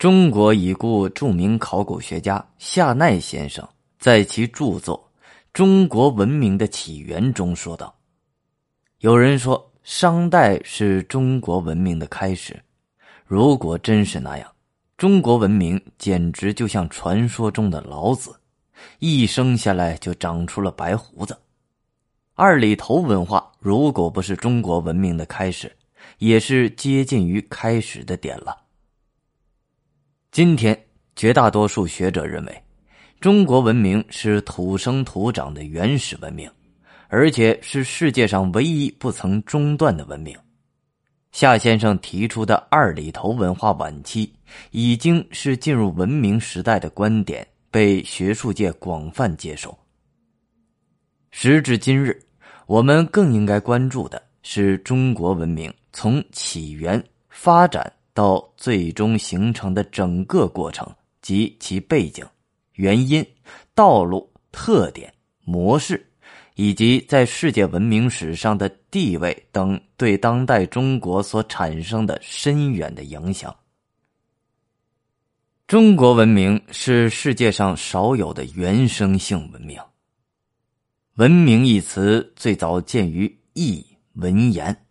[0.00, 3.68] 中国已故著名考古学家夏奈先生
[3.98, 4.98] 在其著作
[5.52, 7.94] 《中国文明的起源》中说道
[9.00, 12.58] ：“有人说商代是中国文明的开始，
[13.26, 14.50] 如果真是那样，
[14.96, 18.34] 中国文明简直就像传说中的老子，
[19.00, 21.38] 一生下来就长出了白胡子。
[22.36, 25.70] 二里头文化如果不是中国文明的开始，
[26.16, 28.56] 也是接近于开始的点了。”
[30.32, 30.80] 今天，
[31.16, 32.62] 绝大多数学者认为，
[33.20, 36.48] 中国文明是土生土长的原始文明，
[37.08, 40.38] 而且是世界上唯一不曾中断的文明。
[41.32, 44.32] 夏先生提出的二里头文化晚期
[44.70, 49.76] 已经是进入文明时代的观点，被学术界广泛接受。
[51.32, 52.16] 时至今日，
[52.66, 57.92] 我们更应该关注的是中国文明从起源发展。
[58.12, 60.86] 到最终形成的整个过程
[61.22, 62.26] 及其背景、
[62.74, 63.24] 原因、
[63.74, 65.12] 道路、特点、
[65.44, 66.04] 模式，
[66.54, 73.54] 以及在世界文明史上的地位等，对当代中国所产生的深远的影响。
[75.66, 79.78] 中国文明是世界上少有的原生性文明。
[81.14, 84.84] 文明一词最早见于易文言，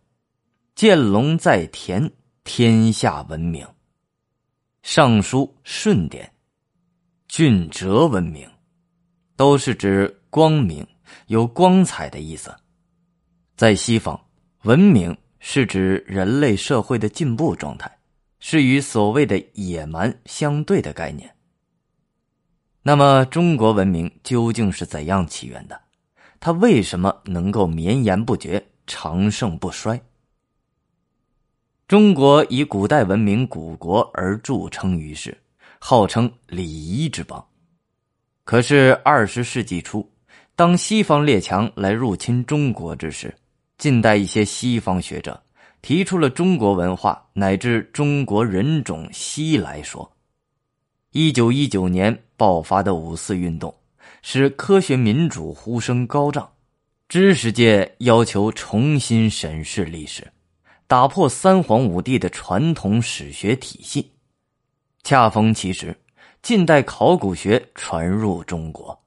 [0.74, 2.10] 见龙在田。
[2.52, 3.64] 天下文明，
[4.82, 6.32] 《尚书》舜典，
[7.28, 8.50] 俊哲文明，
[9.36, 10.84] 都是指光明、
[11.28, 12.52] 有光彩的意思。
[13.54, 14.20] 在西方，
[14.64, 17.98] 文明是指人类社会的进步状态，
[18.40, 21.32] 是与所谓的野蛮相对的概念。
[22.82, 25.80] 那么，中国文明究竟是怎样起源的？
[26.40, 30.02] 它为什么能够绵延不绝、长盛不衰？
[31.90, 35.36] 中国以古代文明古国而著称于世，
[35.80, 37.44] 号称礼仪之邦。
[38.44, 40.08] 可是二十世纪初，
[40.54, 43.34] 当西方列强来入侵中国之时，
[43.76, 45.42] 近代一些西方学者
[45.82, 50.08] 提出了中国文化乃至中国人种西来说。
[51.10, 53.74] 一九一九年爆发的五四运动，
[54.22, 56.48] 使科学民主呼声高涨，
[57.08, 60.24] 知识界要求重新审视历史。
[60.90, 64.10] 打破三皇五帝的传统史学体系，
[65.04, 65.96] 恰逢其时，
[66.42, 69.00] 近代考古学传入中国，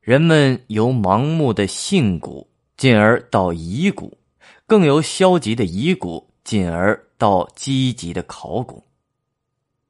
[0.00, 2.44] 人们由盲目的信古，
[2.76, 4.18] 进而到疑古，
[4.66, 8.82] 更由消极的疑古，进而到积极的考古。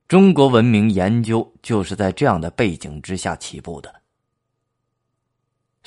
[0.08, 3.94] 中国文明研究就是在这样的背景之下起步的。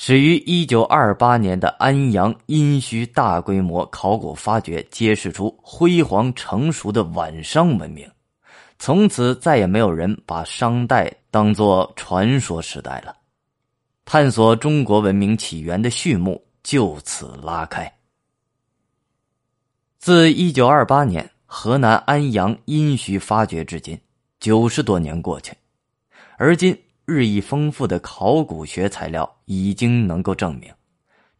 [0.04, 8.10] 始于一九二八年的安阳殷墟大规模考古发掘，揭示出辉煌成熟的晚商文明。
[8.80, 13.16] 从此再也没有人把商代当作传说时代了。
[14.04, 17.94] 探索中国文明起源的序幕就此拉开。
[20.00, 23.96] 自一九二八年河南安阳殷墟发掘至今，
[24.40, 25.54] 九十多年过去，
[26.38, 26.76] 而今。
[27.12, 30.72] 日益丰富的考古学材料已经能够证明，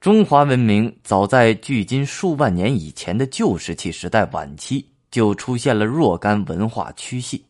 [0.02, 7.46] 中华文明早在距今数万年以前的旧石器时代晚期就出现了若干文化区系。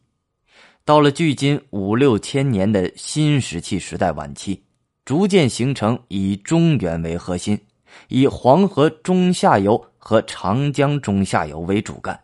[0.85, 4.61] 到了距今五六千年的新石器时代晚期，
[5.03, 7.59] 逐渐形成以中原为核心，
[8.07, 12.19] 以黄河中下游和长江中下游为主干，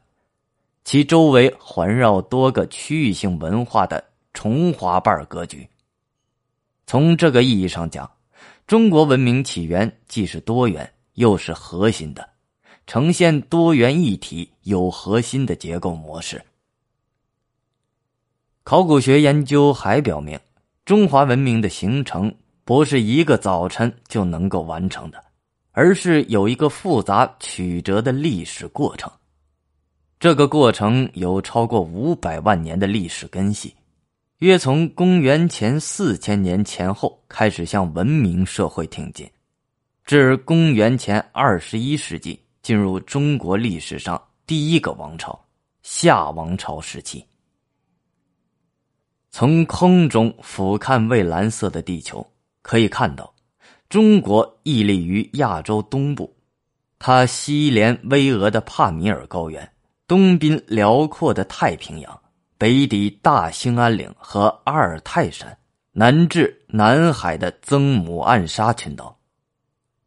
[0.84, 4.04] 其周围环绕多个区域性文化的
[4.34, 5.68] 重华瓣格局。
[6.88, 8.10] 从这个意义上讲，
[8.66, 12.30] 中国文明起源既是多元，又是核心的，
[12.88, 16.42] 呈现多元一体、有核心的结构模式。
[18.64, 20.40] 考古学研究还表明，
[20.86, 22.34] 中华文明的形成
[22.64, 25.22] 不是一个早晨就能够完成的，
[25.74, 29.12] 而是有一个复杂曲折的历史过程。
[30.22, 33.76] 这个过程有超过五百万年的历史根系。
[34.40, 39.28] 约从公元前四千年前后开始向文明社会挺进，
[40.06, 45.44] 至公元前二十一世纪进入中国历史上第一个王朝
[45.82, 47.26] 夏王朝时期。
[49.32, 52.24] 从空中俯瞰蔚蓝色的地球，
[52.62, 53.34] 可以看到，
[53.90, 56.32] 中国屹立于亚洲东部，
[57.00, 59.68] 它西连巍峨的帕米尔高原，
[60.08, 62.22] 东濒辽阔的太平洋。
[62.58, 65.56] 北抵大兴安岭和阿尔泰山，
[65.92, 69.16] 南至南海的曾母暗沙群岛，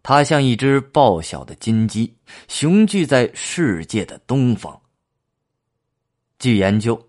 [0.03, 2.13] 它像一只报晓的金鸡，
[2.49, 4.81] 雄踞在世界的东方。
[6.41, 7.01] 据研究，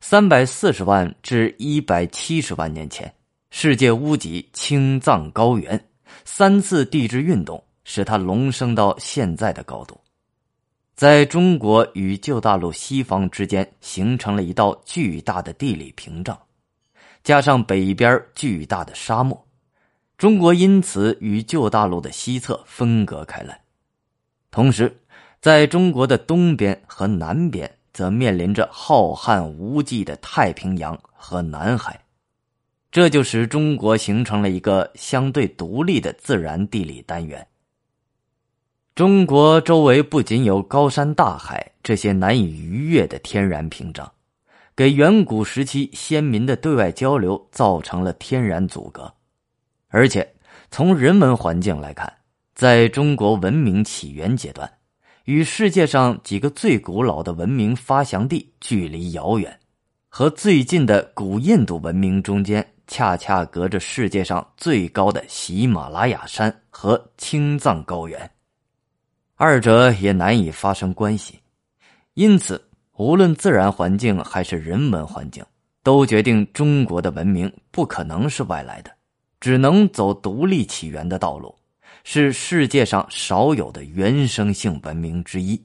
[0.00, 3.10] 三百四十万至一百七十万年前，
[3.50, 5.82] 世界屋脊青藏高原
[6.26, 9.98] 三次地质运动使它隆升到现在的高度，
[11.00, 16.38] 在中国与旧大陆西方之间形成了一道巨大的地理屏障，
[17.22, 19.46] 加上北边巨大的沙漠，
[20.18, 23.62] 中国因此与旧大陆的西侧分隔开来。
[24.50, 24.94] 同时，
[25.40, 27.78] 在中国的东边和南边。
[27.94, 32.00] 则面临着浩瀚无际的太平洋和南海，
[32.92, 37.44] 这就使中国形成了一个相对独立的自然地理单元。
[39.00, 44.12] 中国周围不仅有高山大海这些难以逾越的天然屏障，
[44.76, 49.10] 给远古时期先民的对外交流造成了天然阻隔，
[49.88, 50.34] 而且
[50.70, 52.12] 从人文环境来看，
[52.54, 54.70] 在中国文明起源阶段。
[55.24, 59.58] 与世界上几个最古老的文明发祥地距离遥远，
[60.10, 68.30] 和最近的古印度文明中间恰恰隔着世界上最高的喜马拉雅山和青藏高原，
[69.42, 71.40] 二者也难以发生关系。
[72.12, 72.62] 因此，
[72.98, 75.42] 无论自然环境还是人文环境，
[75.82, 78.90] 都决定中国的文明不可能是外来的，
[79.40, 81.56] 只能走独立起源的道路。
[82.04, 85.58] 是世界上少有的原生性文明之一。